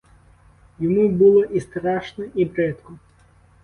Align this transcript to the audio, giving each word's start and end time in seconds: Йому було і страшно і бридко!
Йому 0.79 1.09
було 1.09 1.43
і 1.45 1.59
страшно 1.61 2.25
і 2.35 2.45
бридко! 2.45 2.99